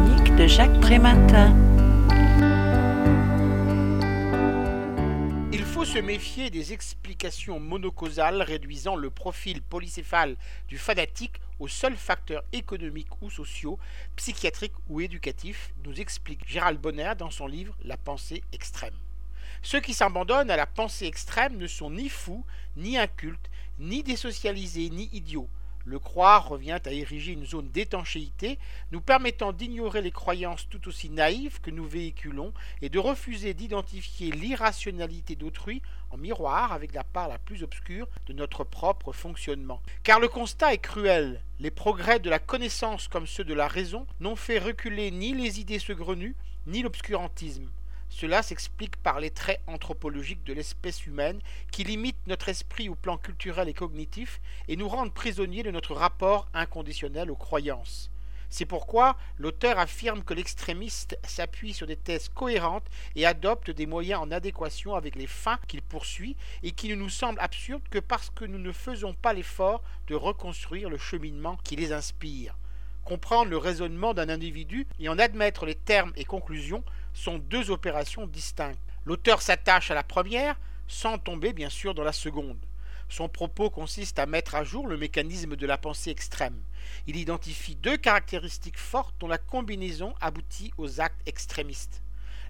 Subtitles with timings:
[0.00, 1.54] de Jacques Prématin.
[5.52, 10.36] Il faut se méfier des explications monocausales réduisant le profil polycéphale
[10.66, 13.78] du fanatique aux seuls facteurs économiques ou sociaux,
[14.16, 18.96] psychiatriques ou éducatifs, nous explique Gérald Bonner dans son livre La pensée extrême.
[19.60, 22.46] Ceux qui s'abandonnent à la pensée extrême ne sont ni fous,
[22.78, 25.50] ni incultes, ni désocialisés, ni idiots.
[25.84, 28.58] Le croire revient à ériger une zone d'étanchéité
[28.92, 34.30] nous permettant d'ignorer les croyances tout aussi naïves que nous véhiculons et de refuser d'identifier
[34.30, 39.82] l'irrationalité d'autrui en miroir avec la part la plus obscure de notre propre fonctionnement.
[40.02, 41.42] Car le constat est cruel.
[41.58, 45.60] Les progrès de la connaissance comme ceux de la raison n'ont fait reculer ni les
[45.60, 47.68] idées saugrenues, ni l'obscurantisme.
[48.14, 51.40] Cela s'explique par les traits anthropologiques de l'espèce humaine
[51.72, 55.94] qui limitent notre esprit au plan culturel et cognitif et nous rendent prisonniers de notre
[55.94, 58.10] rapport inconditionnel aux croyances.
[58.50, 64.20] C'est pourquoi l'auteur affirme que l'extrémiste s'appuie sur des thèses cohérentes et adopte des moyens
[64.20, 68.28] en adéquation avec les fins qu'il poursuit et qui ne nous semblent absurdes que parce
[68.28, 72.54] que nous ne faisons pas l'effort de reconstruire le cheminement qui les inspire.
[73.04, 78.26] Comprendre le raisonnement d'un individu et en admettre les termes et conclusions sont deux opérations
[78.26, 78.78] distinctes.
[79.04, 82.58] L'auteur s'attache à la première sans tomber bien sûr dans la seconde.
[83.08, 86.56] Son propos consiste à mettre à jour le mécanisme de la pensée extrême.
[87.06, 92.02] Il identifie deux caractéristiques fortes dont la combinaison aboutit aux actes extrémistes.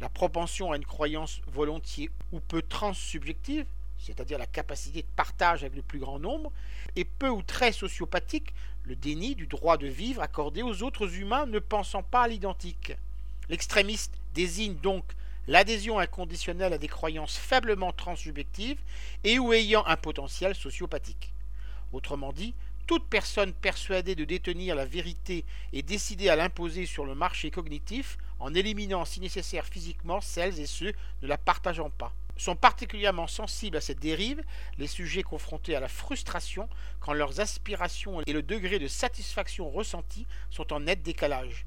[0.00, 3.66] La propension à une croyance volontiers ou peu transsubjective,
[3.98, 6.52] c'est-à-dire la capacité de partage avec le plus grand nombre,
[6.94, 11.46] et peu ou très sociopathique, le déni du droit de vivre accordé aux autres humains
[11.46, 12.92] ne pensant pas à l'identique.
[13.48, 15.04] L'extrémiste désigne donc
[15.48, 18.80] l'adhésion inconditionnelle à des croyances faiblement transsubjectives
[19.24, 21.32] et ou ayant un potentiel sociopathique.
[21.92, 22.54] Autrement dit,
[22.86, 28.18] toute personne persuadée de détenir la vérité est décidée à l'imposer sur le marché cognitif
[28.38, 30.92] en éliminant si nécessaire physiquement celles et ceux
[31.22, 32.12] ne la partageant pas.
[32.36, 34.42] Sont particulièrement sensibles à cette dérive
[34.76, 36.68] les sujets confrontés à la frustration
[37.00, 41.64] quand leurs aspirations et le degré de satisfaction ressenti sont en net décalage.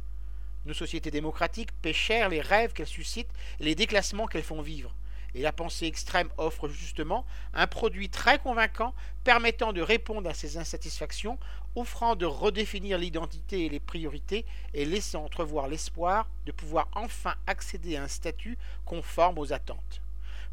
[0.65, 4.93] Nos sociétés démocratiques cher les rêves qu'elles suscitent et les déclassements qu'elles font vivre.
[5.35, 10.57] Et la pensée extrême offre justement un produit très convaincant permettant de répondre à ces
[10.57, 11.37] insatisfactions,
[11.75, 17.95] offrant de redéfinir l'identité et les priorités et laissant entrevoir l'espoir de pouvoir enfin accéder
[17.95, 20.01] à un statut conforme aux attentes.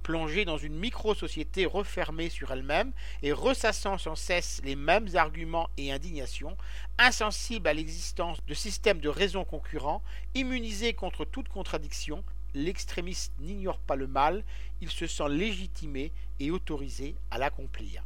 [0.02, 2.92] Plongée dans une micro-société refermée sur elle-même
[3.22, 6.56] et ressassant sans cesse les mêmes arguments et indignations,
[6.98, 10.02] insensible à l'existence de systèmes de raison concurrents,
[10.34, 12.22] immunisée contre toute contradiction,
[12.56, 14.42] l'extrémiste n'ignore pas le mal,
[14.80, 18.02] il se sent légitimé et autorisé à l'accomplir.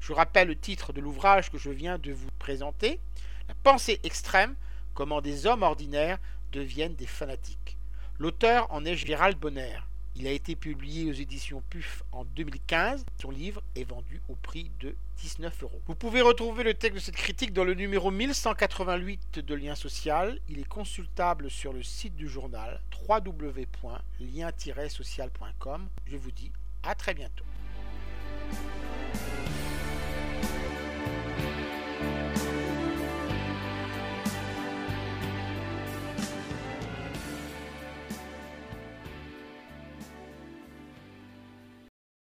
[0.00, 3.00] Je rappelle le titre de l'ouvrage que je viens de vous présenter,
[3.48, 4.54] La pensée extrême,
[4.94, 6.18] comment des hommes ordinaires
[6.52, 7.76] deviennent des fanatiques.
[8.18, 9.78] L'auteur en est Gérald Bonner.
[10.18, 13.04] Il a été publié aux éditions PUF en 2015.
[13.20, 15.82] Son livre est vendu au prix de 19 euros.
[15.86, 20.40] Vous pouvez retrouver le texte de cette critique dans le numéro 1188 de Lien Social.
[20.48, 25.88] Il est consultable sur le site du journal www.lien-social.com.
[26.06, 26.50] Je vous dis
[26.82, 27.44] à très bientôt.